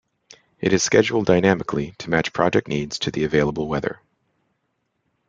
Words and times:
It 0.59 0.73
is 0.73 0.81
scheduled 0.81 1.27
dynamically 1.27 1.91
to 1.99 2.09
match 2.09 2.33
project 2.33 2.67
needs 2.67 2.97
to 2.97 3.11
the 3.11 3.23
available 3.23 3.67
weather. 3.67 3.99